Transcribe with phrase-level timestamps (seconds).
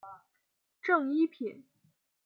[0.81, 1.63] 正一品。